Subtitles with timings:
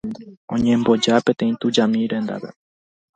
[0.55, 2.49] Oñemboja peteĩ tujami rendápe.